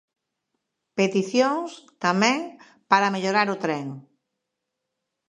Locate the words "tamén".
2.05-2.39